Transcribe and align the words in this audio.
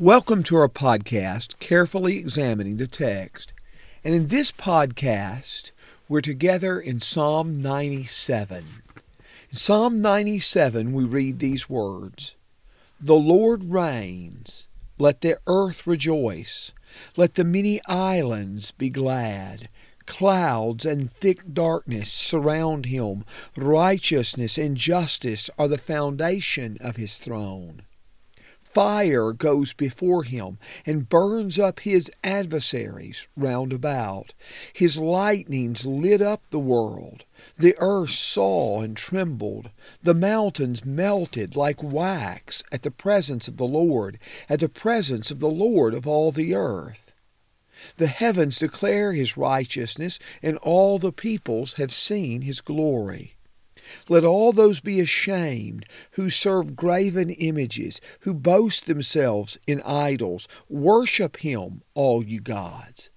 Welcome 0.00 0.44
to 0.44 0.54
our 0.54 0.68
podcast, 0.68 1.58
Carefully 1.58 2.18
Examining 2.18 2.76
the 2.76 2.86
Text. 2.86 3.52
And 4.04 4.14
in 4.14 4.28
this 4.28 4.52
podcast, 4.52 5.72
we're 6.08 6.20
together 6.20 6.78
in 6.78 7.00
Psalm 7.00 7.60
97. 7.60 8.64
In 9.50 9.56
Psalm 9.56 10.00
97, 10.00 10.92
we 10.92 11.02
read 11.02 11.40
these 11.40 11.68
words 11.68 12.36
The 13.00 13.16
Lord 13.16 13.72
reigns, 13.72 14.68
let 14.98 15.20
the 15.20 15.40
earth 15.48 15.84
rejoice, 15.84 16.70
let 17.16 17.34
the 17.34 17.42
many 17.42 17.80
islands 17.88 18.70
be 18.70 18.90
glad. 18.90 19.68
Clouds 20.06 20.86
and 20.86 21.10
thick 21.10 21.52
darkness 21.52 22.12
surround 22.12 22.86
him. 22.86 23.24
Righteousness 23.56 24.58
and 24.58 24.76
justice 24.76 25.50
are 25.58 25.66
the 25.66 25.76
foundation 25.76 26.78
of 26.80 26.94
his 26.94 27.16
throne. 27.16 27.82
Fire 28.72 29.32
goes 29.32 29.72
before 29.72 30.24
him 30.24 30.58
and 30.84 31.08
burns 31.08 31.58
up 31.58 31.80
his 31.80 32.10
adversaries 32.22 33.26
round 33.36 33.72
about. 33.72 34.34
His 34.72 34.98
lightnings 34.98 35.86
lit 35.86 36.20
up 36.20 36.42
the 36.50 36.58
world. 36.58 37.24
The 37.56 37.74
earth 37.78 38.10
saw 38.10 38.82
and 38.82 38.96
trembled. 38.96 39.70
The 40.02 40.14
mountains 40.14 40.84
melted 40.84 41.56
like 41.56 41.82
wax 41.82 42.62
at 42.70 42.82
the 42.82 42.90
presence 42.90 43.48
of 43.48 43.56
the 43.56 43.66
Lord, 43.66 44.18
at 44.48 44.60
the 44.60 44.68
presence 44.68 45.30
of 45.30 45.40
the 45.40 45.48
Lord 45.48 45.94
of 45.94 46.06
all 46.06 46.30
the 46.30 46.54
earth. 46.54 47.12
The 47.96 48.08
heavens 48.08 48.58
declare 48.58 49.12
his 49.12 49.36
righteousness, 49.36 50.18
and 50.42 50.58
all 50.58 50.98
the 50.98 51.12
peoples 51.12 51.74
have 51.74 51.92
seen 51.92 52.42
his 52.42 52.60
glory. 52.60 53.37
Let 54.08 54.24
all 54.24 54.52
those 54.52 54.80
be 54.80 55.00
ashamed 55.00 55.86
who 56.12 56.30
serve 56.30 56.76
graven 56.76 57.30
images, 57.30 58.00
who 58.20 58.34
boast 58.34 58.86
themselves 58.86 59.58
in 59.66 59.80
idols. 59.82 60.48
Worship 60.68 61.38
him, 61.38 61.82
all 61.94 62.24
you 62.24 62.40
gods. 62.40 63.10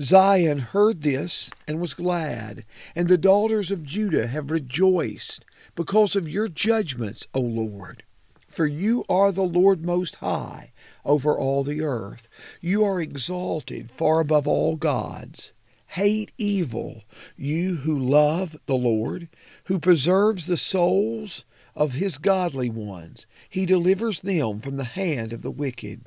Zion 0.00 0.58
heard 0.58 1.02
this 1.02 1.50
and 1.66 1.80
was 1.80 1.94
glad, 1.94 2.64
and 2.94 3.08
the 3.08 3.18
daughters 3.18 3.70
of 3.70 3.84
Judah 3.84 4.26
have 4.26 4.50
rejoiced 4.50 5.44
because 5.74 6.16
of 6.16 6.28
your 6.28 6.48
judgments, 6.48 7.26
O 7.34 7.40
Lord. 7.40 8.02
For 8.48 8.66
you 8.66 9.04
are 9.08 9.32
the 9.32 9.42
Lord 9.42 9.84
Most 9.84 10.16
High 10.16 10.72
over 11.04 11.36
all 11.36 11.62
the 11.62 11.82
earth. 11.82 12.28
You 12.60 12.84
are 12.84 13.00
exalted 13.00 13.90
far 13.90 14.20
above 14.20 14.48
all 14.48 14.76
gods. 14.76 15.52
Hate 15.96 16.32
evil, 16.36 17.04
you 17.38 17.76
who 17.76 17.98
love 17.98 18.54
the 18.66 18.76
Lord, 18.76 19.30
who 19.64 19.78
preserves 19.78 20.44
the 20.44 20.58
souls 20.58 21.46
of 21.74 21.94
his 21.94 22.18
godly 22.18 22.68
ones. 22.68 23.26
He 23.48 23.64
delivers 23.64 24.20
them 24.20 24.60
from 24.60 24.76
the 24.76 24.84
hand 24.84 25.32
of 25.32 25.40
the 25.40 25.50
wicked. 25.50 26.02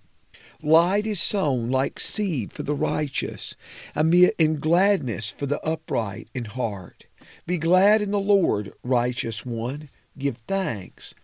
Light 0.61 1.07
is 1.07 1.19
sown 1.19 1.71
like 1.71 1.99
seed 1.99 2.53
for 2.53 2.61
the 2.61 2.75
righteous, 2.75 3.55
and 3.95 4.61
gladness 4.61 5.31
for 5.31 5.47
the 5.47 5.59
upright 5.61 6.27
in 6.35 6.45
heart. 6.45 7.07
Be 7.47 7.57
glad 7.57 7.99
in 7.99 8.11
the 8.11 8.19
Lord, 8.19 8.71
righteous 8.83 9.43
one. 9.43 9.89
Give 10.19 10.37
thanks 10.37 11.15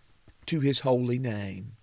to 0.46 0.58
his 0.58 0.80
holy 0.80 1.20
name. 1.20 1.76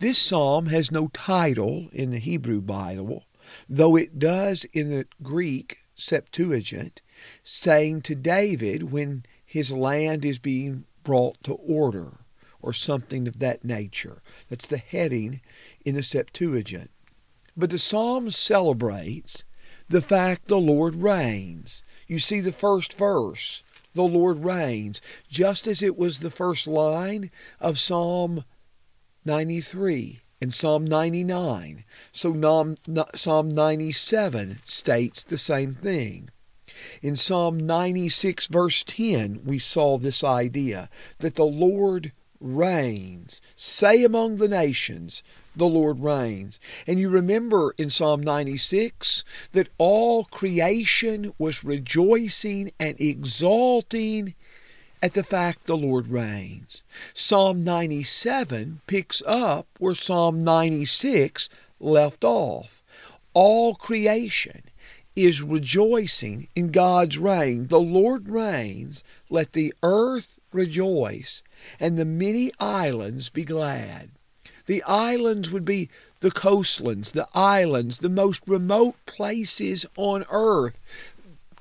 This 0.00 0.18
psalm 0.18 0.66
has 0.66 0.90
no 0.90 1.08
title 1.08 1.88
in 1.94 2.10
the 2.10 2.18
Hebrew 2.18 2.60
Bible, 2.60 3.24
though 3.68 3.96
it 3.96 4.18
does 4.18 4.64
in 4.72 4.90
the 4.90 5.06
Greek 5.22 5.82
Septuagint, 5.94 7.00
saying 7.42 8.02
to 8.02 8.14
David 8.14 8.90
when 8.92 9.24
his 9.44 9.70
land 9.70 10.24
is 10.24 10.38
being 10.38 10.84
brought 11.02 11.42
to 11.44 11.54
order 11.54 12.18
or 12.60 12.72
something 12.72 13.26
of 13.28 13.38
that 13.38 13.64
nature. 13.64 14.22
That's 14.48 14.66
the 14.66 14.78
heading 14.78 15.40
in 15.84 15.94
the 15.94 16.02
Septuagint. 16.02 16.90
But 17.56 17.70
the 17.70 17.78
psalm 17.78 18.30
celebrates 18.30 19.44
the 19.88 20.02
fact 20.02 20.48
the 20.48 20.58
Lord 20.58 20.96
reigns. 20.96 21.82
You 22.06 22.18
see 22.18 22.40
the 22.40 22.52
first 22.52 22.92
verse, 22.94 23.62
the 23.94 24.02
Lord 24.02 24.44
reigns, 24.44 25.00
just 25.28 25.66
as 25.66 25.82
it 25.82 25.96
was 25.96 26.20
the 26.20 26.30
first 26.30 26.66
line 26.66 27.30
of 27.60 27.78
Psalm 27.78 28.44
93 29.24 30.20
and 30.40 30.52
Psalm 30.52 30.84
99. 30.84 31.84
So 32.12 32.76
Psalm 33.14 33.48
97 33.50 34.60
states 34.64 35.24
the 35.24 35.38
same 35.38 35.74
thing. 35.74 36.30
In 37.00 37.16
Psalm 37.16 37.58
96, 37.58 38.48
verse 38.48 38.84
10, 38.84 39.42
we 39.44 39.58
saw 39.58 39.96
this 39.96 40.22
idea 40.22 40.90
that 41.18 41.36
the 41.36 41.44
Lord 41.44 42.12
reigns. 42.40 43.40
Say 43.56 44.04
among 44.04 44.36
the 44.36 44.48
nations, 44.48 45.22
the 45.54 45.66
Lord 45.66 46.00
reigns. 46.00 46.60
And 46.86 47.00
you 47.00 47.08
remember 47.08 47.74
in 47.78 47.88
Psalm 47.88 48.22
96 48.22 49.24
that 49.52 49.70
all 49.78 50.24
creation 50.24 51.32
was 51.38 51.64
rejoicing 51.64 52.72
and 52.78 53.00
exalting 53.00 54.34
at 55.02 55.14
the 55.14 55.22
fact 55.22 55.66
the 55.66 55.76
Lord 55.76 56.08
reigns. 56.08 56.82
Psalm 57.14 57.62
97 57.64 58.80
picks 58.86 59.22
up 59.26 59.66
where 59.78 59.94
Psalm 59.94 60.42
96 60.42 61.48
left 61.80 62.24
off. 62.24 62.82
All 63.34 63.74
creation 63.74 64.62
is 65.14 65.42
rejoicing 65.42 66.48
in 66.54 66.70
God's 66.70 67.18
reign. 67.18 67.68
The 67.68 67.80
Lord 67.80 68.28
reigns. 68.28 69.02
Let 69.30 69.52
the 69.52 69.74
earth 69.82 70.38
rejoice, 70.52 71.42
and 71.80 71.98
the 71.98 72.04
many 72.04 72.52
islands 72.60 73.28
be 73.28 73.44
glad. 73.44 74.10
The 74.66 74.82
islands 74.82 75.50
would 75.50 75.64
be 75.64 75.88
the 76.20 76.30
coastlands, 76.30 77.12
the 77.12 77.28
islands, 77.34 77.98
the 77.98 78.08
most 78.08 78.42
remote 78.46 78.96
places 79.06 79.86
on 79.96 80.24
earth. 80.30 80.82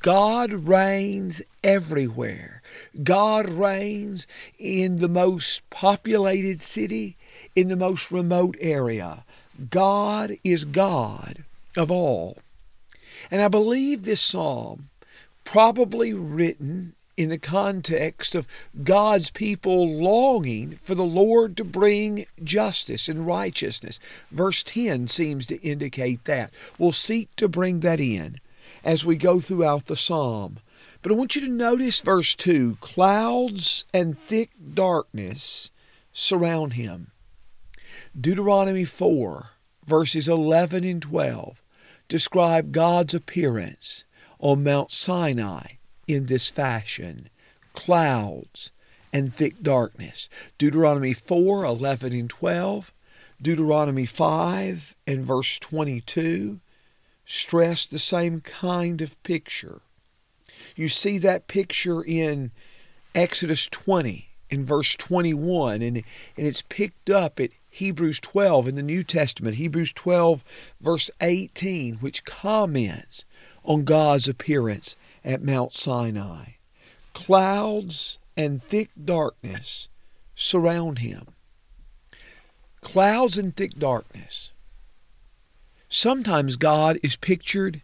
God 0.05 0.53
reigns 0.53 1.41
everywhere. 1.63 2.61
God 3.03 3.49
reigns 3.49 4.27
in 4.59 4.97
the 4.97 5.07
most 5.07 5.67
populated 5.71 6.61
city, 6.61 7.17
in 7.55 7.69
the 7.69 7.75
most 7.75 8.11
remote 8.11 8.55
area. 8.59 9.23
God 9.71 10.37
is 10.43 10.63
God 10.63 11.43
of 11.75 11.89
all. 11.89 12.37
And 13.31 13.41
I 13.41 13.47
believe 13.47 14.03
this 14.03 14.21
psalm, 14.21 14.89
probably 15.43 16.13
written 16.13 16.93
in 17.17 17.29
the 17.29 17.39
context 17.39 18.35
of 18.35 18.47
God's 18.83 19.31
people 19.31 19.89
longing 19.91 20.77
for 20.83 20.93
the 20.93 21.03
Lord 21.03 21.57
to 21.57 21.63
bring 21.63 22.27
justice 22.43 23.09
and 23.09 23.25
righteousness. 23.25 23.99
Verse 24.29 24.61
10 24.61 25.07
seems 25.07 25.47
to 25.47 25.59
indicate 25.63 26.25
that. 26.25 26.51
We'll 26.77 26.91
seek 26.91 27.35
to 27.37 27.47
bring 27.47 27.79
that 27.79 27.99
in 27.99 28.39
as 28.85 29.03
we 29.03 29.17
go 29.17 29.41
throughout 29.41 29.87
the 29.87 29.95
psalm. 29.95 30.59
But 31.01 31.11
I 31.11 31.15
want 31.15 31.35
you 31.35 31.41
to 31.41 31.49
notice 31.49 31.99
verse 31.99 32.35
2 32.35 32.77
clouds 32.79 33.83
and 33.93 34.17
thick 34.17 34.51
darkness 34.73 35.71
surround 36.13 36.73
him. 36.73 37.11
Deuteronomy 38.19 38.85
4, 38.85 39.49
verses 39.85 40.29
11 40.29 40.83
and 40.83 41.01
12 41.01 41.61
describe 42.07 42.71
God's 42.71 43.13
appearance 43.13 44.05
on 44.39 44.63
Mount 44.63 44.91
Sinai 44.91 45.73
in 46.07 46.27
this 46.27 46.51
fashion 46.51 47.29
clouds 47.73 48.71
and 49.11 49.33
thick 49.33 49.61
darkness. 49.63 50.29
Deuteronomy 50.57 51.13
4 51.13 51.65
11 51.65 52.13
and 52.13 52.29
12, 52.29 52.93
Deuteronomy 53.41 54.05
5 54.05 54.95
and 55.07 55.25
verse 55.25 55.57
22 55.59 56.59
stress 57.25 57.85
the 57.85 57.99
same 57.99 58.41
kind 58.41 59.01
of 59.01 59.21
picture. 59.23 59.81
You 60.75 60.89
see 60.89 61.17
that 61.19 61.47
picture 61.47 62.03
in 62.03 62.51
Exodus 63.13 63.67
20 63.67 64.29
in 64.49 64.63
verse 64.63 64.95
21 64.95 65.81
and, 65.81 65.97
and 65.97 66.03
it's 66.47 66.61
picked 66.61 67.09
up 67.09 67.39
at 67.39 67.51
Hebrews 67.69 68.19
12 68.21 68.69
in 68.69 68.75
the 68.75 68.81
New 68.81 69.03
Testament, 69.03 69.55
Hebrews 69.55 69.91
12, 69.91 70.45
verse 70.79 71.11
18, 71.19 71.95
which 71.95 72.23
comments 72.23 73.25
on 73.65 73.83
God's 73.83 74.29
appearance 74.29 74.95
at 75.25 75.43
Mount 75.43 75.73
Sinai. 75.73 76.51
Clouds 77.13 78.17
and 78.37 78.63
thick 78.63 78.91
darkness 79.03 79.89
surround 80.35 80.99
him. 80.99 81.27
Clouds 82.81 83.37
and 83.37 83.55
thick 83.55 83.77
darkness. 83.77 84.51
Sometimes 85.97 86.57
God 86.57 86.99
is 87.03 87.15
pictured 87.15 87.81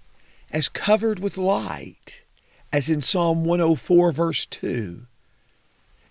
as 0.51 0.67
covered 0.67 1.19
with 1.19 1.37
light, 1.37 2.25
as 2.73 2.89
in 2.89 3.01
Psalm 3.01 3.45
104, 3.45 4.11
verse 4.11 4.45
2. 4.47 5.05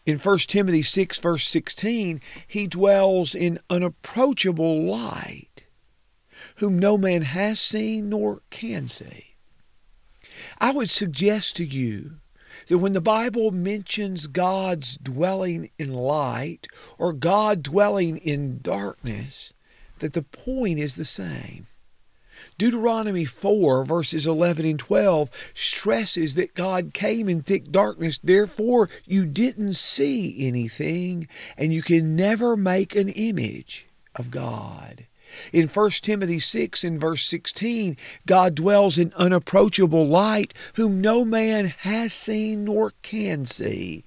In 0.06 0.17
1 0.17 0.38
Timothy 0.38 0.81
6, 0.81 1.19
verse 1.19 1.47
16, 1.47 2.23
he 2.47 2.67
dwells 2.67 3.35
in 3.35 3.61
unapproachable 3.69 4.82
light, 4.82 5.67
whom 6.56 6.79
no 6.79 6.97
man 6.97 7.20
has 7.20 7.61
seen 7.61 8.08
nor 8.08 8.41
can 8.49 8.88
see. 8.88 9.35
I 10.58 10.73
would 10.73 10.88
suggest 10.88 11.55
to 11.56 11.67
you 11.67 12.12
that 12.69 12.79
when 12.79 12.94
the 12.94 13.02
Bible 13.02 13.50
mentions 13.50 14.26
God's 14.26 14.97
dwelling 14.97 15.69
in 15.79 15.93
light 15.93 16.67
or 16.97 17.12
God 17.12 17.62
dwelling 17.62 18.17
in 18.17 18.61
darkness, 18.62 19.52
that 19.99 20.14
the 20.14 20.23
point 20.23 20.79
is 20.79 20.97
the 20.97 21.05
same. 21.05 21.67
Deuteronomy 22.59 23.25
4, 23.25 23.85
verses 23.85 24.27
11 24.27 24.67
and 24.67 24.79
12, 24.79 25.31
stresses 25.55 26.35
that 26.35 26.55
God 26.55 26.93
came 26.95 27.29
in 27.29 27.43
thick 27.43 27.71
darkness, 27.71 28.19
therefore 28.19 28.89
you 29.05 29.27
didn't 29.27 29.75
see 29.75 30.47
anything, 30.47 31.29
and 31.57 31.73
you 31.73 31.83
can 31.83 32.17
never 32.17 32.57
make 32.57 32.95
an 32.95 33.09
image 33.09 33.87
of 34.15 34.31
God. 34.31 35.07
In 35.53 35.69
1 35.69 35.91
Timothy 36.03 36.41
6 36.41 36.83
and 36.83 37.01
verse 37.01 37.25
16, 37.25 37.97
God 38.27 38.55
dwells 38.55 38.99
in 38.99 39.13
unapproachable 39.17 40.07
light, 40.07 40.53
whom 40.75 41.01
no 41.01 41.25
man 41.25 41.67
has 41.79 42.13
seen 42.13 42.65
nor 42.65 42.93
can 43.03 43.47
see 43.47 44.05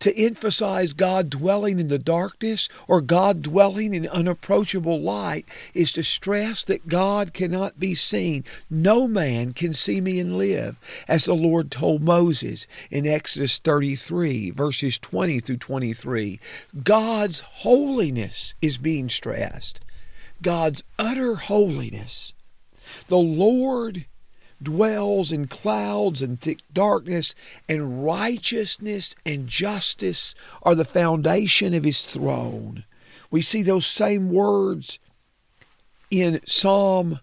to 0.00 0.18
emphasize 0.18 0.92
God 0.92 1.30
dwelling 1.30 1.78
in 1.78 1.88
the 1.88 1.98
darkness 1.98 2.68
or 2.88 3.00
God 3.00 3.42
dwelling 3.42 3.94
in 3.94 4.08
unapproachable 4.08 5.00
light 5.00 5.46
is 5.74 5.92
to 5.92 6.02
stress 6.02 6.64
that 6.64 6.88
God 6.88 7.32
cannot 7.32 7.78
be 7.78 7.94
seen. 7.94 8.44
No 8.68 9.06
man 9.06 9.52
can 9.52 9.74
see 9.74 10.00
me 10.00 10.18
and 10.18 10.36
live, 10.36 10.76
as 11.06 11.26
the 11.26 11.34
Lord 11.34 11.70
told 11.70 12.02
Moses 12.02 12.66
in 12.90 13.06
Exodus 13.06 13.58
33, 13.58 14.50
verses 14.50 14.98
20 14.98 15.40
through 15.40 15.58
23. 15.58 16.40
God's 16.82 17.40
holiness 17.40 18.54
is 18.62 18.78
being 18.78 19.08
stressed. 19.08 19.80
God's 20.42 20.82
utter 20.98 21.34
holiness. 21.34 22.32
The 23.08 23.18
Lord 23.18 24.06
dwells 24.62 25.32
in 25.32 25.46
clouds 25.46 26.22
and 26.22 26.40
thick 26.40 26.60
darkness, 26.72 27.34
and 27.68 28.04
righteousness 28.04 29.14
and 29.24 29.46
justice 29.46 30.34
are 30.62 30.74
the 30.74 30.84
foundation 30.84 31.74
of 31.74 31.84
his 31.84 32.02
throne. 32.02 32.84
We 33.30 33.42
see 33.42 33.62
those 33.62 33.86
same 33.86 34.30
words 34.30 34.98
in 36.10 36.40
Psalm 36.44 37.20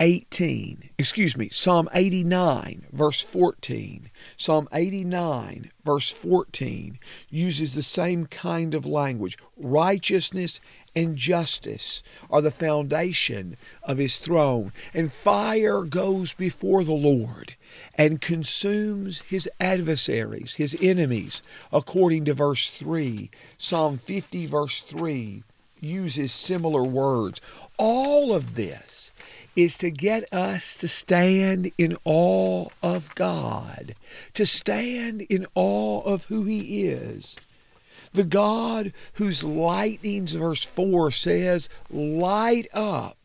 18, 0.00 0.88
excuse 0.96 1.36
me, 1.36 1.50
Psalm 1.50 1.86
89, 1.92 2.86
verse 2.90 3.20
14. 3.20 4.10
Psalm 4.38 4.66
89, 4.72 5.70
verse 5.84 6.10
14 6.10 6.98
uses 7.28 7.74
the 7.74 7.82
same 7.82 8.24
kind 8.24 8.74
of 8.74 8.86
language. 8.86 9.36
Righteousness 9.58 10.58
and 10.94 11.16
justice 11.16 12.02
are 12.30 12.40
the 12.40 12.50
foundation 12.50 13.56
of 13.82 13.98
his 13.98 14.16
throne, 14.16 14.72
and 14.92 15.12
fire 15.12 15.82
goes 15.82 16.32
before 16.32 16.84
the 16.84 16.92
Lord 16.92 17.54
and 17.94 18.20
consumes 18.20 19.20
his 19.20 19.48
adversaries, 19.60 20.54
his 20.54 20.76
enemies, 20.80 21.42
according 21.72 22.24
to 22.24 22.34
verse 22.34 22.70
3. 22.70 23.30
Psalm 23.58 23.98
50, 23.98 24.46
verse 24.46 24.80
3 24.80 25.42
uses 25.80 26.32
similar 26.32 26.82
words. 26.82 27.40
All 27.78 28.34
of 28.34 28.54
this 28.54 29.10
is 29.56 29.76
to 29.78 29.90
get 29.90 30.32
us 30.32 30.76
to 30.76 30.88
stand 30.88 31.72
in 31.76 31.96
awe 32.04 32.68
of 32.82 33.14
God, 33.14 33.94
to 34.34 34.46
stand 34.46 35.22
in 35.22 35.46
awe 35.54 36.02
of 36.02 36.24
who 36.24 36.44
He 36.44 36.84
is. 36.86 37.36
The 38.12 38.24
God 38.24 38.92
whose 39.14 39.44
lightnings, 39.44 40.34
verse 40.34 40.64
4 40.64 41.10
says, 41.10 41.68
light 41.90 42.66
up 42.72 43.16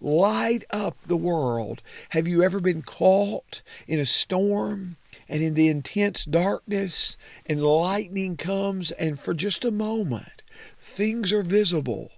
light 0.00 0.64
up 0.70 0.96
the 1.06 1.16
world. 1.16 1.80
Have 2.10 2.28
you 2.28 2.42
ever 2.42 2.60
been 2.60 2.82
caught 2.82 3.62
in 3.86 3.98
a 3.98 4.04
storm 4.04 4.96
and 5.28 5.42
in 5.42 5.54
the 5.54 5.68
intense 5.68 6.24
darkness 6.24 7.16
and 7.46 7.62
lightning 7.62 8.36
comes 8.36 8.90
and 8.92 9.18
for 9.18 9.34
just 9.34 9.64
a 9.64 9.70
moment 9.70 10.42
things 10.78 11.32
are 11.32 11.42
visible. 11.42 12.12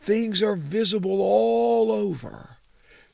Things 0.00 0.42
are 0.42 0.56
visible 0.56 1.20
all 1.20 1.90
over. 1.90 2.58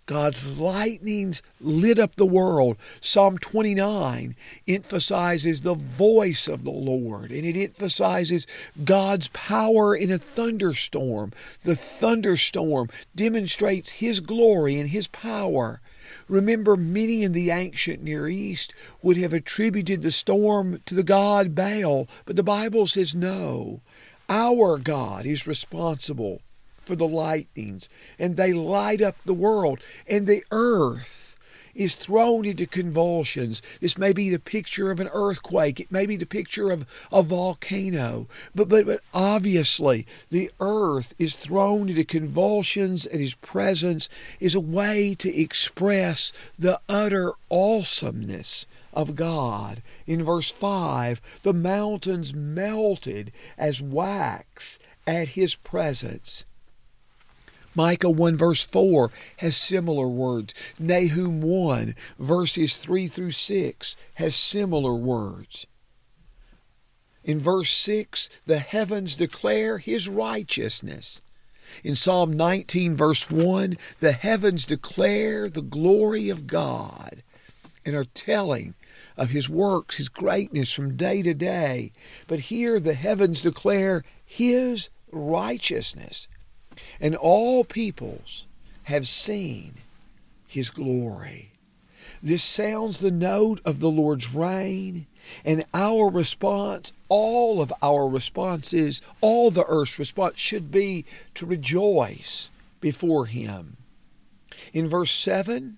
God's 0.09 0.59
lightnings 0.59 1.43
lit 1.61 1.99
up 1.99 2.17
the 2.17 2.25
world. 2.25 2.79
Psalm 2.99 3.37
29 3.37 4.35
emphasizes 4.67 5.61
the 5.61 5.75
voice 5.75 6.49
of 6.49 6.65
the 6.65 6.71
Lord 6.71 7.31
and 7.31 7.45
it 7.45 7.63
emphasizes 7.63 8.47
God's 8.87 9.29
power 9.35 9.95
in 9.95 10.11
a 10.11 10.17
thunderstorm. 10.17 11.35
The 11.63 11.77
thunderstorm 11.77 12.89
demonstrates 13.15 13.91
His 13.91 14.21
glory 14.21 14.81
and 14.81 14.89
His 14.89 15.09
power. 15.09 15.83
Remember, 16.27 16.75
many 16.75 17.23
in 17.23 17.33
the 17.33 17.51
ancient 17.51 18.03
Near 18.03 18.29
East 18.29 18.73
would 19.03 19.19
have 19.19 19.35
attributed 19.35 20.01
the 20.01 20.11
storm 20.11 20.81
to 20.87 20.95
the 20.95 21.03
god 21.03 21.55
Baal, 21.55 22.09
but 22.25 22.35
the 22.35 22.43
Bible 22.43 22.87
says 22.87 23.15
no. 23.15 23.83
Our 24.31 24.79
God 24.79 25.27
is 25.27 25.47
responsible 25.47 26.41
for 26.89 26.97
the 26.97 27.07
lightnings, 27.07 27.91
and 28.19 28.37
they 28.37 28.55
light 28.55 29.03
up 29.03 29.17
the 29.23 29.35
world, 29.35 29.79
and 30.09 30.27
the 30.27 30.43
earth 30.51 31.37
is 31.75 31.95
thrown 31.95 32.47
into 32.47 32.67
convulsions. 32.67 33.61
This 33.81 33.99
may 33.99 34.13
be 34.15 34.31
the 34.31 34.39
picture 34.39 34.91
of 34.91 35.01
an 35.01 35.11
earthquake. 35.13 35.79
It 35.79 35.93
may 35.93 36.07
be 36.07 36.17
the 36.17 36.27
picture 36.27 36.71
of 36.71 36.87
a 37.13 37.23
volcano. 37.23 38.27
But, 38.55 38.71
but, 38.71 38.87
but 38.87 39.03
obviously, 39.13 40.07
the 40.31 40.51
earth 40.61 41.15
is 41.19 41.35
thrown 41.35 41.91
into 41.91 42.05
convulsions, 42.05 43.05
and 43.05 43.21
His 43.21 43.35
presence 43.35 44.09
is 44.41 44.55
a 44.55 44.61
way 44.61 45.15
to 45.17 45.41
express 45.41 46.33
the 46.59 46.81
utter 46.89 47.35
awesomeness 47.51 48.67
of 48.95 49.15
God. 49.15 49.83
In 50.07 50.25
verse 50.25 50.51
5, 50.51 51.21
the 51.43 51.53
mountains 51.53 52.35
melted 52.35 53.31
as 53.59 53.81
wax 53.83 54.79
at 55.07 55.29
His 55.29 55.55
presence. 55.55 56.45
Micah 57.79 58.11
1 58.11 58.37
verse 58.37 58.65
4 58.65 59.13
has 59.37 59.57
similar 59.57 60.09
words. 60.09 60.53
Nahum 60.81 61.41
1 61.41 61.95
verses 62.19 62.77
3 62.77 63.07
through 63.07 63.31
6 63.31 63.97
has 64.15 64.35
similar 64.35 64.97
words. 64.97 65.65
In 67.23 67.39
verse 67.39 67.71
6, 67.71 68.31
the 68.47 68.59
heavens 68.59 69.15
declare 69.15 69.79
his 69.79 70.09
righteousness. 70.09 71.21
In 71.85 71.95
Psalm 71.95 72.33
19, 72.33 72.97
verse 72.97 73.31
1, 73.31 73.79
the 74.01 74.11
heavens 74.11 74.67
declare 74.67 75.49
the 75.49 75.63
glory 75.63 76.29
of 76.31 76.49
God 76.49 77.23
and 77.85 77.95
are 77.95 78.07
telling 78.07 78.75
of 79.17 79.31
his 79.31 79.49
works, 79.49 79.99
his 79.99 80.09
greatness 80.09 80.73
from 80.73 80.97
day 80.97 81.23
to 81.23 81.33
day. 81.33 81.93
But 82.27 82.41
here 82.41 82.81
the 82.81 82.95
heavens 82.95 83.41
declare 83.41 84.03
his 84.27 84.89
righteousness 85.13 86.27
and 87.01 87.15
all 87.15 87.65
peoples 87.65 88.47
have 88.85 89.07
seen 89.07 89.75
his 90.47 90.71
glory. 90.71 91.51
This 92.23 92.43
sounds 92.43 93.01
the 93.01 93.11
note 93.11 93.61
of 93.65 93.81
the 93.81 93.91
Lord's 93.91 94.35
reign, 94.35 95.07
and 95.45 95.65
our 95.73 96.09
response, 96.09 96.93
all 97.09 97.61
of 97.61 97.73
our 97.83 98.09
responses, 98.09 99.03
all 99.21 99.51
the 99.51 99.65
earth's 99.67 99.99
response 99.99 100.39
should 100.39 100.71
be 100.71 101.05
to 101.35 101.47
rejoice 101.47 102.51
before 102.81 103.27
him. 103.27 103.77
In 104.73 104.89
verse 104.89 105.13
7, 105.13 105.77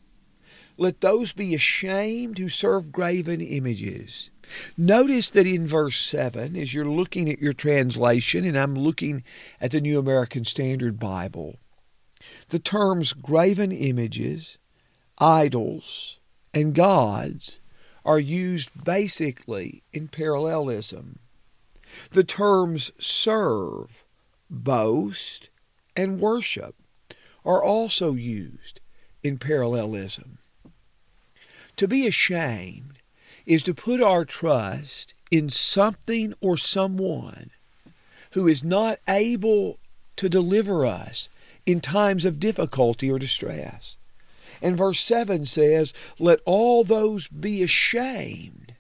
let 0.80 1.02
those 1.02 1.32
be 1.32 1.54
ashamed 1.54 2.38
who 2.38 2.49
serve 2.49 2.90
graven 2.90 3.42
images. 3.42 4.30
Notice 4.78 5.28
that 5.28 5.46
in 5.46 5.66
verse 5.66 6.00
7, 6.00 6.56
as 6.56 6.72
you're 6.72 6.88
looking 6.88 7.28
at 7.28 7.38
your 7.38 7.52
translation, 7.52 8.46
and 8.46 8.58
I'm 8.58 8.75
looking 8.75 9.22
at 9.60 9.72
the 9.72 9.82
New 9.82 9.99
American 9.99 10.46
Standard 10.46 10.99
Bible, 10.99 11.56
the 12.49 12.58
terms 12.58 13.12
graven 13.12 13.72
images, 13.72 14.56
idols, 15.18 16.18
and 16.54 16.75
gods 16.75 17.60
are 18.02 18.18
used 18.18 18.70
basically 18.82 19.82
in 19.92 20.08
parallelism. 20.08 21.18
The 22.12 22.25
terms 22.25 22.90
serve, 22.99 24.06
boast, 24.49 25.50
and 25.94 26.20
worship 26.20 26.75
are 27.44 27.62
also 27.62 28.14
used 28.14 28.80
in 29.22 29.37
parallelism. 29.37 30.38
To 31.80 31.88
be 31.88 32.06
ashamed 32.06 32.99
is 33.46 33.62
to 33.62 33.72
put 33.72 34.02
our 34.02 34.26
trust 34.26 35.14
in 35.30 35.49
something 35.49 36.34
or 36.42 36.58
someone 36.58 37.52
who 38.32 38.46
is 38.46 38.62
not 38.62 38.99
able 39.08 39.78
to 40.16 40.28
deliver 40.28 40.84
us 40.84 41.30
in 41.64 41.80
times 41.80 42.26
of 42.26 42.38
difficulty 42.38 43.10
or 43.10 43.18
distress. 43.18 43.96
And 44.60 44.76
verse 44.76 45.00
7 45.00 45.46
says, 45.46 45.94
Let 46.18 46.40
all 46.44 46.84
those 46.84 47.28
be 47.28 47.62
ashamed 47.62 48.75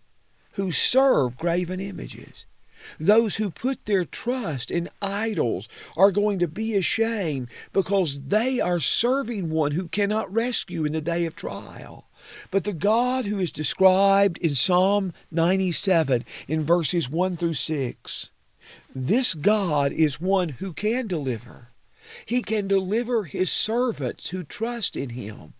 who 0.52 0.70
serve 0.70 1.38
graven 1.38 1.80
images. 1.80 2.44
Those 2.98 3.36
who 3.36 3.50
put 3.50 3.84
their 3.84 4.04
trust 4.04 4.70
in 4.70 4.88
idols 5.02 5.68
are 5.96 6.10
going 6.10 6.38
to 6.38 6.48
be 6.48 6.74
ashamed 6.74 7.48
because 7.72 8.28
they 8.28 8.60
are 8.60 8.80
serving 8.80 9.50
one 9.50 9.72
who 9.72 9.88
cannot 9.88 10.32
rescue 10.32 10.84
in 10.84 10.92
the 10.92 11.00
day 11.00 11.26
of 11.26 11.36
trial. 11.36 12.08
But 12.50 12.64
the 12.64 12.72
God 12.72 13.26
who 13.26 13.38
is 13.38 13.52
described 13.52 14.38
in 14.38 14.54
Psalm 14.54 15.12
97 15.30 16.24
in 16.48 16.64
verses 16.64 17.08
1 17.08 17.36
through 17.36 17.54
6, 17.54 18.30
this 18.94 19.34
God 19.34 19.92
is 19.92 20.20
one 20.20 20.50
who 20.50 20.72
can 20.72 21.06
deliver. 21.06 21.68
He 22.26 22.42
can 22.42 22.66
deliver 22.66 23.24
his 23.24 23.50
servants 23.50 24.30
who 24.30 24.42
trust 24.42 24.96
in 24.96 25.10
him. 25.10 25.54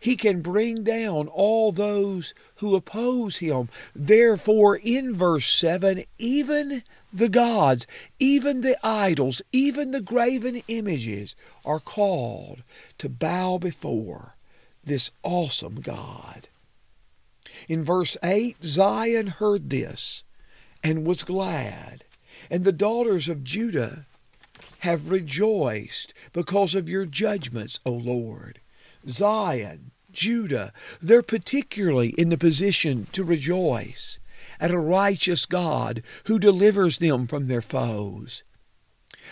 He 0.00 0.16
can 0.16 0.40
bring 0.40 0.82
down 0.82 1.28
all 1.28 1.72
those 1.72 2.34
who 2.56 2.74
oppose 2.74 3.38
him. 3.38 3.68
Therefore, 3.94 4.76
in 4.76 5.14
verse 5.14 5.48
7, 5.52 6.04
even 6.18 6.82
the 7.12 7.28
gods, 7.28 7.86
even 8.18 8.60
the 8.60 8.76
idols, 8.84 9.42
even 9.52 9.90
the 9.90 10.00
graven 10.00 10.62
images 10.68 11.34
are 11.64 11.80
called 11.80 12.62
to 12.98 13.08
bow 13.08 13.58
before 13.58 14.36
this 14.84 15.10
awesome 15.22 15.80
God. 15.80 16.48
In 17.68 17.82
verse 17.82 18.16
8, 18.22 18.56
Zion 18.62 19.26
heard 19.28 19.70
this 19.70 20.24
and 20.82 21.06
was 21.06 21.24
glad, 21.24 22.04
and 22.50 22.64
the 22.64 22.72
daughters 22.72 23.28
of 23.28 23.44
Judah 23.44 24.06
have 24.80 25.10
rejoiced 25.10 26.14
because 26.32 26.74
of 26.74 26.88
your 26.88 27.06
judgments, 27.06 27.80
O 27.84 27.92
Lord. 27.92 28.60
Zion, 29.08 29.92
Judah, 30.12 30.72
they're 31.00 31.22
particularly 31.22 32.10
in 32.10 32.28
the 32.30 32.38
position 32.38 33.06
to 33.12 33.24
rejoice 33.24 34.18
at 34.58 34.70
a 34.70 34.78
righteous 34.78 35.46
God 35.46 36.02
who 36.24 36.38
delivers 36.38 36.98
them 36.98 37.26
from 37.26 37.46
their 37.46 37.62
foes. 37.62 38.44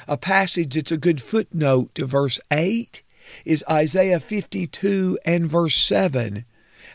A 0.09 0.17
passage 0.17 0.75
that's 0.75 0.93
a 0.93 0.97
good 0.97 1.23
footnote 1.23 1.95
to 1.95 2.05
verse 2.05 2.41
8 2.53 3.03
is 3.45 3.65
Isaiah 3.71 4.21
52 4.21 5.19
and 5.25 5.47
verse 5.47 5.77
7. 5.77 6.45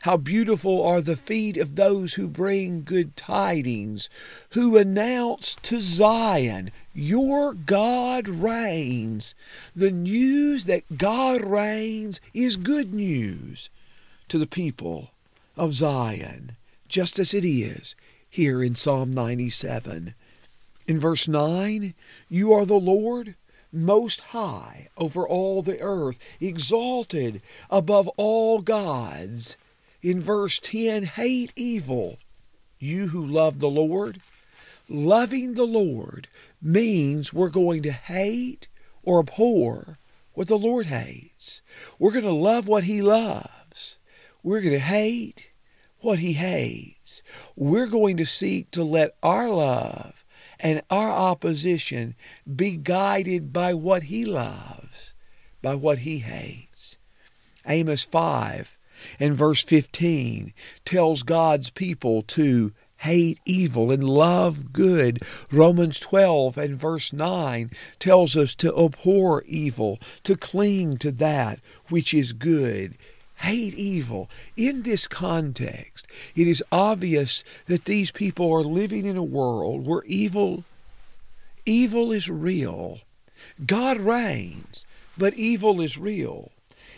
How 0.03 0.15
beautiful 0.15 0.81
are 0.81 1.01
the 1.01 1.17
feet 1.17 1.57
of 1.57 1.75
those 1.75 2.13
who 2.13 2.27
bring 2.27 2.83
good 2.83 3.17
tidings, 3.17 4.09
who 4.51 4.77
announce 4.77 5.57
to 5.63 5.81
Zion, 5.81 6.71
Your 6.93 7.53
God 7.53 8.29
reigns. 8.29 9.35
The 9.75 9.91
news 9.91 10.65
that 10.65 10.97
God 10.97 11.41
reigns 11.41 12.21
is 12.33 12.55
good 12.55 12.93
news 12.93 13.69
to 14.29 14.37
the 14.37 14.47
people 14.47 15.11
of 15.57 15.73
Zion, 15.73 16.55
just 16.87 17.19
as 17.19 17.33
it 17.33 17.43
is 17.43 17.95
here 18.29 18.63
in 18.63 18.75
Psalm 18.75 19.13
97. 19.13 20.13
In 20.87 20.99
verse 20.99 21.27
9, 21.27 21.93
You 22.29 22.53
are 22.53 22.65
the 22.65 22.75
Lord 22.75 23.35
most 23.73 24.21
high 24.21 24.87
over 24.97 25.27
all 25.27 25.61
the 25.61 25.79
earth, 25.81 26.19
exalted 26.39 27.41
above 27.69 28.07
all 28.15 28.59
gods. 28.59 29.57
In 30.01 30.21
verse 30.21 30.59
10, 30.59 31.03
hate 31.03 31.51
evil. 31.55 32.17
You 32.79 33.09
who 33.09 33.25
love 33.25 33.59
the 33.59 33.69
Lord, 33.69 34.21
loving 34.87 35.55
the 35.55 35.65
Lord 35.65 36.29
means 36.61 37.33
we're 37.33 37.49
going 37.49 37.83
to 37.83 37.91
hate 37.91 38.69
or 39.03 39.19
abhor 39.19 39.99
what 40.33 40.47
the 40.47 40.57
Lord 40.57 40.85
hates. 40.85 41.61
We're 41.97 42.13
going 42.13 42.23
to 42.23 42.31
love 42.31 42.67
what 42.67 42.85
He 42.85 43.01
loves. 43.01 43.97
We're 44.41 44.61
going 44.61 44.73
to 44.73 44.79
hate 44.79 45.51
what 45.99 46.19
He 46.19 46.33
hates. 46.33 47.21
We're 47.57 47.87
going 47.87 48.15
to 48.17 48.25
seek 48.25 48.71
to 48.71 48.83
let 48.85 49.17
our 49.21 49.49
love 49.49 50.23
and 50.61 50.81
our 50.89 51.09
opposition 51.09 52.15
be 52.55 52.77
guided 52.77 53.51
by 53.51 53.73
what 53.73 54.03
He 54.03 54.23
loves, 54.23 55.13
by 55.61 55.75
what 55.75 55.99
He 55.99 56.19
hates. 56.19 56.97
Amos 57.67 58.05
5 58.05 58.77
and 59.19 59.35
verse 59.35 59.63
15 59.63 60.53
tells 60.85 61.23
God's 61.23 61.69
people 61.69 62.21
to 62.23 62.73
hate 62.99 63.39
evil 63.45 63.91
and 63.91 64.03
love 64.03 64.73
good. 64.73 65.23
Romans 65.51 65.99
12 65.99 66.57
and 66.57 66.77
verse 66.77 67.13
9 67.13 67.71
tells 67.97 68.35
us 68.35 68.53
to 68.55 68.77
abhor 68.77 69.43
evil, 69.43 69.99
to 70.23 70.35
cling 70.35 70.97
to 70.97 71.11
that 71.11 71.59
which 71.87 72.13
is 72.13 72.33
good. 72.33 72.97
Hate 73.37 73.73
evil. 73.73 74.29
In 74.57 74.81
this 74.81 75.07
context, 75.07 76.07
it 76.35 76.45
is 76.45 76.63
obvious 76.73 77.43
that 77.67 77.85
these 77.85 78.11
people 78.11 78.51
are 78.51 78.63
living 78.63 79.05
in 79.05 79.15
a 79.15 79.23
world 79.23 79.87
where 79.87 80.03
evil 80.03 80.65
evil 81.65 82.11
is 82.11 82.29
real. 82.29 82.99
God 83.65 83.97
reigns, 83.99 84.85
but 85.17 85.35
evil 85.35 85.79
is 85.79 85.97
real. 85.97 86.51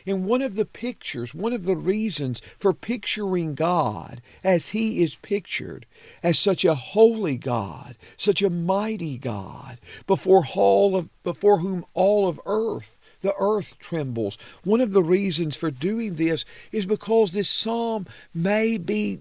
And 0.05 0.25
one 0.25 0.41
of 0.41 0.55
the 0.55 0.65
pictures, 0.65 1.33
one 1.33 1.53
of 1.53 1.65
the 1.65 1.75
reasons 1.75 2.41
for 2.57 2.73
picturing 2.73 3.55
God 3.55 4.21
as 4.43 4.69
He 4.69 5.01
is 5.03 5.15
pictured, 5.15 5.85
as 6.23 6.39
such 6.39 6.65
a 6.65 6.75
holy 6.75 7.37
God, 7.37 7.95
such 8.17 8.41
a 8.41 8.49
mighty 8.49 9.17
God, 9.17 9.79
before 10.07 10.45
all 10.55 10.95
of 10.95 11.09
before 11.23 11.59
whom 11.59 11.85
all 11.93 12.27
of 12.27 12.39
earth 12.45 12.97
the 13.21 13.35
earth 13.39 13.77
trembles. 13.79 14.37
One 14.63 14.81
of 14.81 14.91
the 14.91 15.03
reasons 15.03 15.55
for 15.55 15.71
doing 15.71 16.15
this 16.15 16.43
is 16.71 16.85
because 16.85 17.31
this 17.31 17.49
psalm 17.49 18.07
may 18.33 18.77
be 18.77 19.19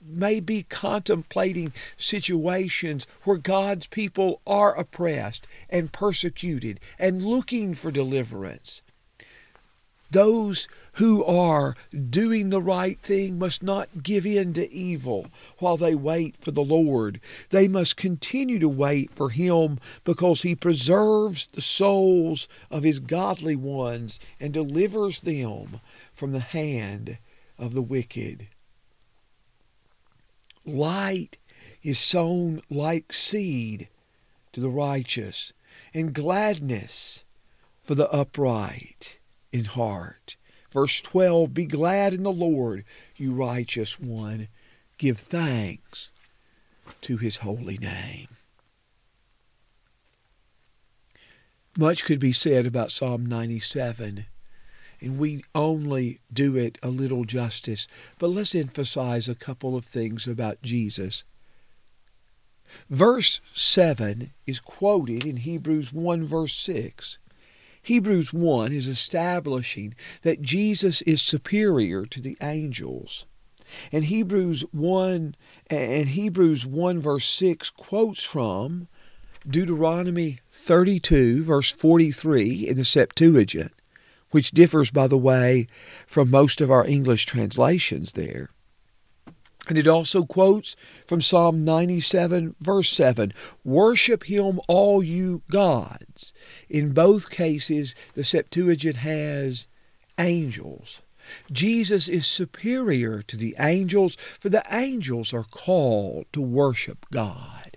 may 0.00 0.40
be 0.40 0.62
contemplating 0.62 1.72
situations 1.96 3.06
where 3.24 3.36
God's 3.36 3.86
people 3.86 4.40
are 4.46 4.74
oppressed 4.74 5.46
and 5.68 5.92
persecuted 5.92 6.80
and 6.98 7.24
looking 7.24 7.74
for 7.74 7.90
deliverance. 7.90 8.82
Those 10.10 10.68
who 10.94 11.22
are 11.24 11.76
doing 12.10 12.48
the 12.48 12.62
right 12.62 12.98
thing 12.98 13.38
must 13.38 13.62
not 13.62 14.02
give 14.02 14.24
in 14.24 14.54
to 14.54 14.72
evil 14.72 15.26
while 15.58 15.76
they 15.76 15.94
wait 15.94 16.36
for 16.40 16.50
the 16.50 16.64
Lord. 16.64 17.20
They 17.50 17.68
must 17.68 17.96
continue 17.96 18.58
to 18.58 18.68
wait 18.68 19.12
for 19.14 19.30
Him 19.30 19.78
because 20.04 20.42
He 20.42 20.54
preserves 20.54 21.48
the 21.52 21.60
souls 21.60 22.48
of 22.70 22.84
His 22.84 23.00
godly 23.00 23.56
ones 23.56 24.18
and 24.40 24.52
delivers 24.52 25.20
them 25.20 25.80
from 26.12 26.32
the 26.32 26.40
hand 26.40 27.18
of 27.58 27.74
the 27.74 27.82
wicked. 27.82 28.48
Light 30.64 31.36
is 31.82 31.98
sown 31.98 32.62
like 32.70 33.12
seed 33.12 33.88
to 34.52 34.60
the 34.60 34.70
righteous, 34.70 35.52
and 35.94 36.14
gladness 36.14 37.24
for 37.82 37.94
the 37.94 38.10
upright 38.10 39.17
in 39.52 39.64
heart. 39.64 40.36
Verse 40.70 41.00
12 41.00 41.54
Be 41.54 41.64
glad 41.64 42.12
in 42.12 42.22
the 42.22 42.32
Lord, 42.32 42.84
you 43.16 43.32
righteous 43.32 43.98
one. 43.98 44.48
Give 44.98 45.18
thanks 45.18 46.10
to 47.02 47.16
his 47.16 47.38
holy 47.38 47.78
name. 47.78 48.28
Much 51.76 52.04
could 52.04 52.18
be 52.18 52.32
said 52.32 52.66
about 52.66 52.90
Psalm 52.90 53.24
97, 53.24 54.26
and 55.00 55.18
we 55.18 55.44
only 55.54 56.18
do 56.32 56.56
it 56.56 56.76
a 56.82 56.88
little 56.88 57.24
justice, 57.24 57.86
but 58.18 58.30
let's 58.30 58.54
emphasize 58.54 59.28
a 59.28 59.34
couple 59.36 59.76
of 59.76 59.84
things 59.84 60.26
about 60.26 60.60
Jesus. 60.60 61.22
Verse 62.90 63.40
7 63.54 64.32
is 64.44 64.58
quoted 64.58 65.24
in 65.24 65.38
Hebrews 65.38 65.92
1, 65.92 66.24
verse 66.24 66.54
6. 66.54 67.18
Hebrews 67.88 68.34
1 68.34 68.70
is 68.70 68.86
establishing 68.86 69.94
that 70.20 70.42
Jesus 70.42 71.00
is 71.02 71.22
superior 71.22 72.04
to 72.04 72.20
the 72.20 72.36
angels. 72.42 73.24
And 73.90 74.04
Hebrews 74.04 74.60
1 74.72 75.34
and 75.70 76.08
Hebrews 76.10 76.66
1 76.66 77.00
verse 77.00 77.24
6 77.24 77.70
quotes 77.70 78.22
from 78.22 78.88
Deuteronomy 79.48 80.36
32 80.52 81.44
verse 81.44 81.72
43 81.72 82.68
in 82.68 82.76
the 82.76 82.84
Septuagint, 82.84 83.72
which 84.32 84.50
differs 84.50 84.90
by 84.90 85.06
the 85.06 85.16
way 85.16 85.66
from 86.06 86.30
most 86.30 86.60
of 86.60 86.70
our 86.70 86.86
English 86.86 87.24
translations 87.24 88.12
there. 88.12 88.50
And 89.68 89.76
it 89.76 89.86
also 89.86 90.24
quotes 90.24 90.76
from 91.06 91.20
Psalm 91.20 91.62
97, 91.62 92.56
verse 92.58 92.90
7 92.90 93.34
Worship 93.64 94.24
him, 94.24 94.60
all 94.66 95.02
you 95.02 95.42
gods. 95.50 96.32
In 96.70 96.92
both 96.92 97.30
cases, 97.30 97.94
the 98.14 98.24
Septuagint 98.24 98.96
has 98.96 99.66
angels. 100.18 101.02
Jesus 101.52 102.08
is 102.08 102.26
superior 102.26 103.20
to 103.22 103.36
the 103.36 103.54
angels, 103.58 104.16
for 104.40 104.48
the 104.48 104.64
angels 104.70 105.34
are 105.34 105.44
called 105.44 106.24
to 106.32 106.40
worship 106.40 107.04
God. 107.12 107.76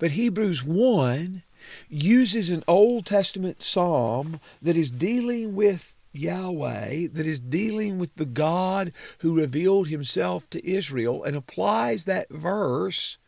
But 0.00 0.12
Hebrews 0.12 0.64
1 0.64 1.44
uses 1.88 2.50
an 2.50 2.64
Old 2.66 3.06
Testament 3.06 3.62
psalm 3.62 4.40
that 4.60 4.76
is 4.76 4.90
dealing 4.90 5.54
with 5.54 5.94
Yahweh 6.12 7.08
that 7.12 7.26
is 7.26 7.40
dealing 7.40 7.98
with 7.98 8.14
the 8.16 8.24
God 8.24 8.92
who 9.18 9.36
revealed 9.36 9.88
himself 9.88 10.48
to 10.50 10.66
Israel 10.68 11.22
and 11.22 11.36
applies 11.36 12.04
that 12.04 12.28
verse 12.30 13.18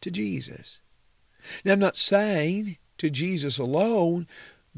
to 0.00 0.10
Jesus. 0.10 0.78
Now, 1.64 1.72
I'm 1.72 1.78
not 1.78 1.96
saying 1.96 2.78
to 2.98 3.10
Jesus 3.10 3.58
alone, 3.58 4.26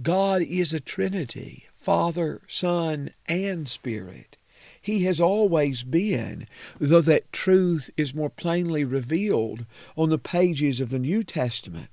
God 0.02 0.42
is 0.42 0.72
a 0.72 0.80
Trinity 0.80 1.66
Father, 1.74 2.42
Son, 2.46 3.10
and 3.26 3.66
Spirit. 3.66 4.36
He 4.82 5.04
has 5.04 5.20
always 5.20 5.82
been, 5.82 6.46
though 6.78 7.00
that 7.00 7.32
truth 7.32 7.90
is 7.96 8.14
more 8.14 8.30
plainly 8.30 8.84
revealed 8.84 9.64
on 9.96 10.10
the 10.10 10.18
pages 10.18 10.80
of 10.80 10.90
the 10.90 10.98
New 10.98 11.22
Testament. 11.22 11.88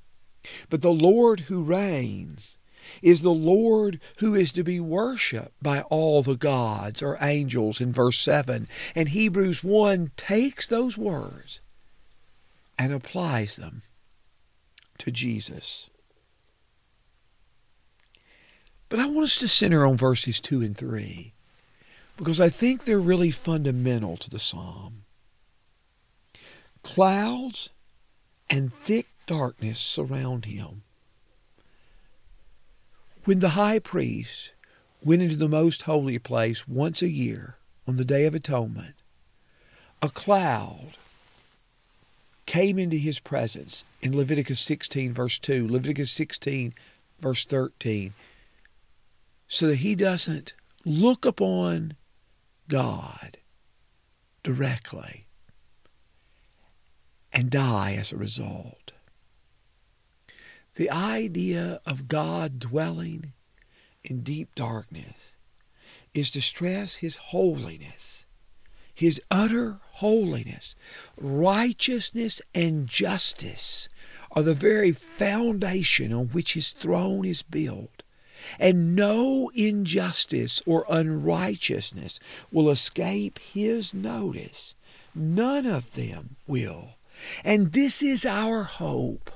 But 0.70 0.82
the 0.82 0.92
Lord 0.92 1.42
who 1.42 1.64
reigns 1.64 2.57
is 3.02 3.22
the 3.22 3.30
Lord 3.30 4.00
who 4.18 4.36
is 4.36 4.52
to 4.54 4.64
be 4.64 4.80
worshiped 4.80 5.62
by 5.62 5.82
all 5.82 6.24
the 6.24 6.36
gods 6.36 7.02
or 7.02 7.18
angels 7.22 7.82
in 7.82 7.92
verse 7.92 8.20
7. 8.20 8.68
And 8.96 9.10
Hebrews 9.10 9.64
1 9.64 10.12
takes 10.18 10.68
those 10.68 10.98
words 10.98 11.60
and 12.78 12.94
applies 12.94 13.56
them 13.56 13.82
to 15.00 15.12
Jesus. 15.12 15.90
But 18.90 19.00
I 19.00 19.08
want 19.08 19.26
us 19.26 19.38
to 19.40 19.48
center 19.48 19.86
on 19.86 19.98
verses 19.98 20.40
2 20.40 20.62
and 20.62 20.78
3 20.78 21.34
because 22.16 22.42
I 22.42 22.50
think 22.50 22.84
they're 22.84 23.00
really 23.00 23.32
fundamental 23.32 24.18
to 24.18 24.30
the 24.30 24.40
psalm. 24.40 25.04
Clouds 26.84 27.70
and 28.50 28.74
thick 28.74 29.08
darkness 29.26 29.80
surround 29.80 30.46
him. 30.46 30.84
When 33.28 33.40
the 33.40 33.60
high 33.60 33.80
priest 33.80 34.54
went 35.04 35.22
into 35.22 35.36
the 35.36 35.50
most 35.50 35.82
holy 35.82 36.18
place 36.18 36.66
once 36.66 37.02
a 37.02 37.10
year 37.10 37.58
on 37.86 37.98
the 37.98 38.06
Day 38.06 38.26
of 38.26 38.34
Atonement, 38.34 38.96
a 40.02 40.08
cloud 40.08 40.94
came 42.46 42.80
into 42.80 42.96
his 42.96 43.20
presence 43.20 43.84
in 44.02 44.16
Leviticus 44.16 44.62
16, 44.62 45.12
verse 45.12 45.40
2, 45.40 45.68
Leviticus 45.68 46.10
16, 46.10 46.74
verse 47.20 47.44
13, 47.44 48.14
so 49.50 49.68
that 49.68 49.76
he 49.76 49.94
doesn't 49.94 50.54
look 50.86 51.26
upon 51.26 51.98
God 52.70 53.40
directly 54.42 55.26
and 57.34 57.50
die 57.50 57.98
as 58.00 58.14
a 58.14 58.18
result. 58.18 58.94
The 60.78 60.92
idea 60.92 61.82
of 61.88 62.08
God 62.08 62.60
dwelling 62.60 63.34
in 64.04 64.22
deep 64.22 64.54
darkness 64.54 65.16
is 66.14 66.30
to 66.30 66.42
stress 66.42 66.98
His 66.98 67.16
holiness, 67.16 68.26
His 68.94 69.20
utter 69.32 69.80
holiness. 69.94 70.76
Righteousness 71.20 72.44
and 72.54 72.86
justice 72.86 73.90
are 74.34 74.44
the 74.44 74.54
very 74.54 74.92
foundation 74.92 76.14
on 76.14 76.28
which 76.28 76.54
His 76.54 76.74
throne 76.74 77.26
is 77.26 77.42
built. 77.42 78.04
And 78.60 78.96
no 78.96 79.50
injustice 79.56 80.62
or 80.68 80.86
unrighteousness 80.92 82.20
will 82.52 82.70
escape 82.70 83.40
His 83.40 83.96
notice. 83.96 84.76
None 85.16 85.66
of 85.66 85.96
them 85.96 86.36
will. 86.46 86.98
And 87.44 87.74
this 87.74 88.04
is 88.04 88.28
our 88.28 88.62
hope 88.62 89.32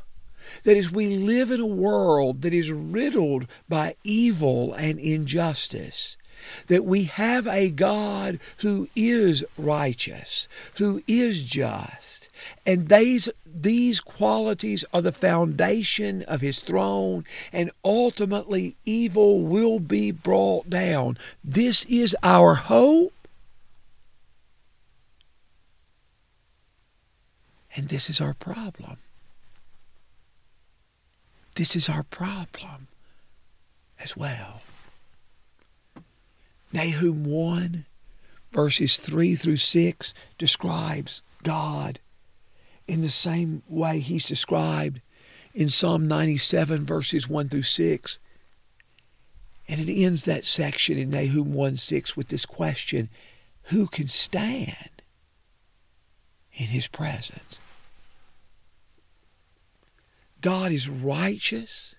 that 0.63 0.77
as 0.77 0.91
we 0.91 1.17
live 1.17 1.51
in 1.51 1.59
a 1.59 1.65
world 1.65 2.41
that 2.41 2.53
is 2.53 2.71
riddled 2.71 3.47
by 3.67 3.95
evil 4.03 4.73
and 4.73 4.99
injustice, 4.99 6.17
that 6.67 6.85
we 6.85 7.03
have 7.03 7.47
a 7.47 7.69
God 7.69 8.39
who 8.57 8.89
is 8.95 9.45
righteous, 9.57 10.47
who 10.75 11.03
is 11.07 11.43
just, 11.43 12.29
and 12.65 12.89
these, 12.89 13.29
these 13.45 13.99
qualities 13.99 14.85
are 14.93 15.01
the 15.01 15.11
foundation 15.11 16.23
of 16.23 16.41
his 16.41 16.59
throne, 16.59 17.25
and 17.51 17.71
ultimately 17.83 18.75
evil 18.85 19.41
will 19.41 19.79
be 19.79 20.11
brought 20.11 20.69
down. 20.69 21.17
This 21.43 21.85
is 21.85 22.15
our 22.23 22.55
hope. 22.55 23.13
And 27.75 27.87
this 27.87 28.09
is 28.09 28.19
our 28.19 28.33
problem. 28.33 28.97
This 31.55 31.75
is 31.75 31.89
our 31.89 32.03
problem 32.03 32.87
as 34.03 34.15
well. 34.15 34.61
Nahum 36.73 37.25
1, 37.25 37.85
verses 38.51 38.97
3 38.97 39.35
through 39.35 39.57
6, 39.57 40.13
describes 40.37 41.21
God 41.43 41.99
in 42.87 43.01
the 43.01 43.09
same 43.09 43.63
way 43.67 43.99
he's 43.99 44.25
described 44.25 45.01
in 45.53 45.69
Psalm 45.69 46.07
97, 46.07 46.85
verses 46.85 47.27
1 47.27 47.49
through 47.49 47.61
6. 47.63 48.19
And 49.67 49.81
it 49.81 50.03
ends 50.03 50.23
that 50.25 50.45
section 50.45 50.97
in 50.97 51.09
Nahum 51.09 51.53
1 51.53 51.77
6 51.77 52.17
with 52.17 52.29
this 52.29 52.45
question 52.45 53.09
Who 53.63 53.87
can 53.87 54.07
stand 54.07 55.01
in 56.53 56.67
his 56.67 56.87
presence? 56.87 57.59
God 60.41 60.71
is 60.71 60.89
righteous 60.89 61.95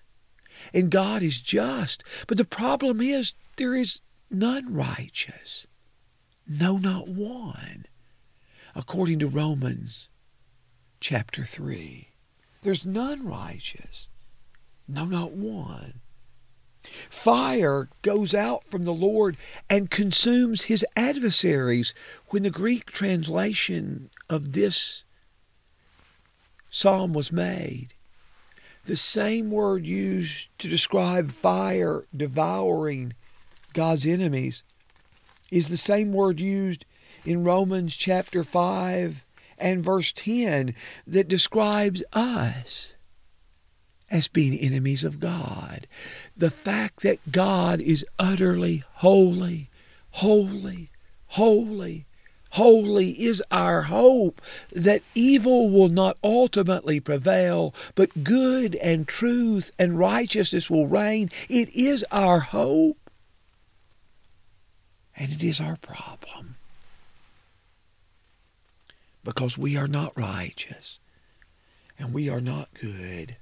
and 0.73 0.91
God 0.91 1.23
is 1.23 1.41
just. 1.41 2.03
But 2.27 2.37
the 2.37 2.45
problem 2.45 3.01
is 3.01 3.35
there 3.57 3.75
is 3.75 4.01
none 4.29 4.73
righteous. 4.73 5.65
No, 6.47 6.77
not 6.77 7.07
one. 7.07 7.85
According 8.75 9.19
to 9.19 9.27
Romans 9.27 10.09
chapter 10.99 11.43
3. 11.43 12.09
There's 12.61 12.85
none 12.85 13.25
righteous. 13.25 14.07
No, 14.87 15.05
not 15.05 15.31
one. 15.31 16.01
Fire 17.09 17.89
goes 18.01 18.33
out 18.33 18.63
from 18.65 18.83
the 18.83 18.93
Lord 18.93 19.37
and 19.69 19.89
consumes 19.89 20.63
his 20.63 20.85
adversaries. 20.95 21.93
When 22.27 22.43
the 22.43 22.49
Greek 22.49 22.91
translation 22.91 24.09
of 24.29 24.53
this 24.53 25.03
psalm 26.69 27.13
was 27.13 27.31
made, 27.31 27.93
the 28.85 28.97
same 28.97 29.49
word 29.49 29.85
used 29.85 30.49
to 30.59 30.67
describe 30.67 31.31
fire 31.31 32.03
devouring 32.15 33.13
God's 33.73 34.05
enemies 34.05 34.63
is 35.51 35.69
the 35.69 35.77
same 35.77 36.13
word 36.13 36.39
used 36.39 36.85
in 37.25 37.43
Romans 37.43 37.95
chapter 37.95 38.43
5 38.43 39.23
and 39.57 39.83
verse 39.83 40.11
10 40.11 40.75
that 41.07 41.27
describes 41.27 42.03
us 42.11 42.95
as 44.11 44.27
being 44.27 44.57
enemies 44.57 45.03
of 45.03 45.19
God. 45.19 45.87
The 46.35 46.51
fact 46.51 47.01
that 47.01 47.31
God 47.31 47.79
is 47.79 48.05
utterly 48.19 48.83
holy, 48.95 49.69
holy, 50.11 50.89
holy, 51.27 52.05
Holy 52.53 53.23
is 53.23 53.41
our 53.49 53.83
hope 53.83 54.39
that 54.71 55.01
evil 55.15 55.71
will 55.71 55.89
not 55.89 56.17
ultimately 56.23 56.99
prevail, 56.99 57.73
but 57.95 58.23
good 58.23 58.75
and 58.75 59.07
truth 59.07 59.71
and 59.79 59.97
righteousness 59.97 60.69
will 60.69 60.85
reign. 60.85 61.31
It 61.49 61.69
is 61.69 62.05
our 62.11 62.41
hope, 62.41 63.09
and 65.17 65.31
it 65.31 65.43
is 65.43 65.59
our 65.59 65.77
problem. 65.77 66.57
Because 69.23 69.57
we 69.57 69.75
are 69.75 69.87
not 69.87 70.15
righteous 70.15 70.99
and 71.97 72.13
we 72.13 72.29
are 72.29 72.41
not 72.41 72.69
good. 72.79 73.37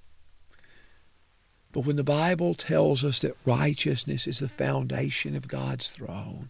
But 1.73 1.81
when 1.81 1.97
the 1.97 2.03
Bible 2.05 2.53
tells 2.53 3.03
us 3.03 3.19
that 3.19 3.35
righteousness 3.45 4.25
is 4.25 4.39
the 4.39 4.47
foundation 4.47 5.35
of 5.35 5.49
God's 5.49 5.91
throne, 5.91 6.49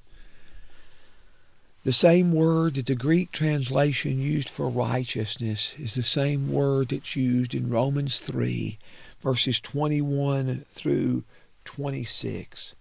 the 1.84 1.92
same 1.92 2.32
word 2.32 2.76
that 2.76 2.86
the 2.86 2.96
Greek 2.96 3.32
translation 3.32 4.20
used 4.20 4.50
for 4.50 4.70
righteousness 4.70 5.76
is 5.80 5.96
the 5.96 6.04
same 6.04 6.52
word 6.52 6.90
that's 6.90 7.16
used 7.16 7.56
in 7.56 7.70
Romans 7.70 8.20
3, 8.20 8.78
verses 9.20 9.60
21 9.60 10.66
through 10.74 11.24
26. 11.66 12.76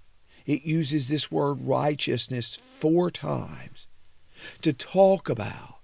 It 0.45 0.65
uses 0.65 1.09
this 1.09 1.31
word 1.31 1.67
righteousness 1.67 2.57
four 2.57 3.11
times 3.11 3.87
to 4.61 4.73
talk 4.75 5.31
about 5.31 5.77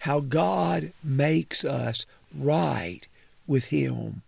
how 0.00 0.20
God 0.20 0.92
makes 1.02 1.64
us 1.64 2.04
right 2.36 3.00
with 3.46 3.66
Him, 3.66 4.22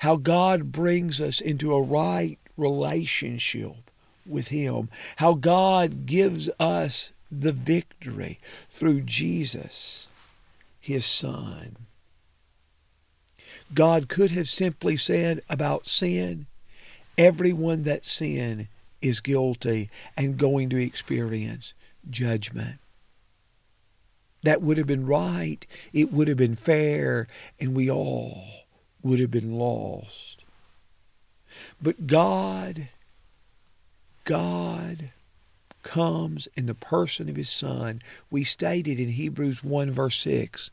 how 0.00 0.16
God 0.16 0.72
brings 0.72 1.20
us 1.20 1.40
into 1.40 1.72
a 1.72 1.82
right 1.82 2.38
relationship 2.56 3.90
with 4.26 4.48
Him, 4.48 4.88
how 5.16 5.34
God 5.34 6.06
gives 6.06 6.50
us 6.58 7.12
the 7.30 7.52
victory 7.52 8.38
through 8.70 9.02
Jesus, 9.02 10.08
his 10.80 11.04
Son. 11.04 11.76
God 13.74 14.08
could 14.08 14.30
have 14.30 14.48
simply 14.48 14.96
said 14.96 15.42
about 15.48 15.88
sin, 15.88 16.46
everyone 17.18 17.82
that 17.82 18.06
sin 18.06 18.68
is 19.02 19.20
guilty 19.20 19.90
and 20.16 20.38
going 20.38 20.70
to 20.70 20.82
experience 20.82 21.74
judgment. 22.08 22.78
That 24.42 24.62
would 24.62 24.78
have 24.78 24.86
been 24.86 25.06
right, 25.06 25.66
it 25.92 26.12
would 26.12 26.28
have 26.28 26.36
been 26.36 26.54
fair, 26.54 27.26
and 27.58 27.74
we 27.74 27.90
all 27.90 28.44
would 29.02 29.18
have 29.18 29.30
been 29.30 29.58
lost. 29.58 30.44
But 31.82 32.06
God, 32.06 32.88
God 34.24 35.10
comes 35.86 36.48
in 36.56 36.66
the 36.66 36.74
person 36.74 37.28
of 37.28 37.36
his 37.36 37.48
Son. 37.48 38.02
We 38.28 38.42
stated 38.42 38.98
in 38.98 39.10
Hebrews 39.10 39.62
1, 39.62 39.92
verse 39.92 40.18
6 40.18 40.70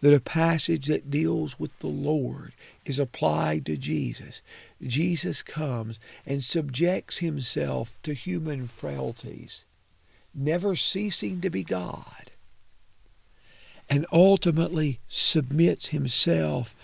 that 0.00 0.14
a 0.14 0.20
passage 0.20 0.86
that 0.86 1.10
deals 1.10 1.58
with 1.58 1.78
the 1.80 1.86
Lord 1.88 2.52
is 2.86 2.98
applied 2.98 3.66
to 3.66 3.76
Jesus. 3.76 4.40
Jesus 4.82 5.42
comes 5.42 5.98
and 6.24 6.42
subjects 6.42 7.18
himself 7.18 7.98
to 8.02 8.14
human 8.14 8.66
frailties, 8.66 9.66
never 10.34 10.74
ceasing 10.74 11.40
to 11.42 11.50
be 11.50 11.62
God, 11.62 12.30
and 13.90 14.06
ultimately 14.10 15.00
submits 15.08 15.88
himself 15.88 16.74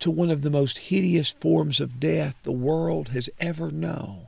to 0.00 0.10
one 0.10 0.30
of 0.30 0.42
the 0.42 0.50
most 0.50 0.78
hideous 0.78 1.30
forms 1.30 1.80
of 1.80 2.00
death 2.00 2.36
the 2.42 2.52
world 2.52 3.08
has 3.08 3.30
ever 3.40 3.70
known, 3.70 4.26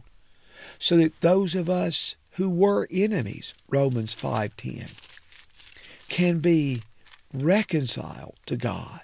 so 0.79 0.97
that 0.97 1.21
those 1.21 1.55
of 1.55 1.69
us 1.69 2.17
who 2.35 2.51
were 2.51 2.89
enemies, 2.91 3.55
Romans 3.69 4.15
5:10, 4.15 4.91
can 6.09 6.41
be 6.41 6.83
reconciled 7.33 8.37
to 8.47 8.57
God 8.57 9.01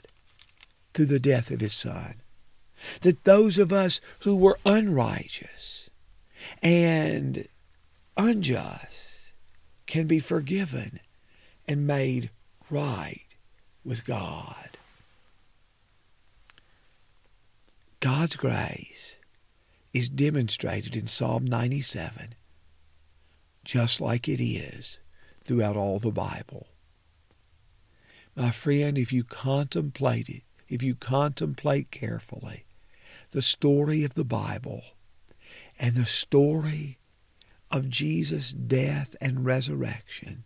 through 0.95 1.07
the 1.07 1.21
death 1.21 1.51
of 1.51 1.61
his 1.61 1.73
son. 1.73 2.23
That 3.03 3.25
those 3.25 3.59
of 3.59 3.73
us 3.73 4.01
who 4.21 4.35
were 4.35 4.59
unrighteous 4.65 5.91
and 6.63 7.47
unjust 8.17 9.33
can 9.87 10.07
be 10.07 10.19
forgiven 10.19 11.01
and 11.69 11.87
made 11.87 12.31
right 12.69 13.27
with 13.85 14.05
God. 14.05 14.79
God's 18.01 18.37
grace 18.37 19.19
is 19.93 20.09
demonstrated 20.09 20.97
in 20.97 21.07
Psalm 21.07 21.45
97 21.45 22.35
just 23.65 24.01
like 24.01 24.29
it 24.29 24.43
is 24.43 25.01
throughout 25.45 25.77
all 25.77 25.99
the 25.99 26.11
Bible. 26.11 26.69
My 28.37 28.51
friend, 28.51 28.97
if 28.97 29.13
you 29.13 29.25
contemplate 29.25 30.29
it, 30.29 30.43
if 30.69 30.83
you 30.83 30.95
contemplate 30.95 31.91
carefully 31.91 32.65
the 33.33 33.43
story 33.43 34.05
of 34.05 34.15
the 34.15 34.25
Bible 34.25 34.83
and 35.79 35.95
the 35.95 36.07
story 36.07 36.99
of 37.71 37.91
Jesus' 37.91 38.53
death 38.53 39.17
and 39.21 39.45
resurrection, 39.45 40.45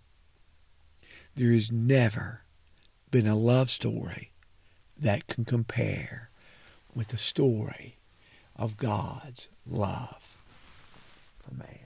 there 1.35 1.53
has 1.53 1.71
never 1.71 2.43
been 3.11 3.27
a 3.27 3.37
love 3.37 3.71
story 3.71 4.31
that 4.99 5.27
can 5.27 5.45
compare 5.45 6.31
with 6.95 7.09
the 7.09 7.17
story 7.17 7.97
of 8.57 8.77
God's 8.77 9.49
love 9.67 10.37
for 11.43 11.55
man. 11.55 11.84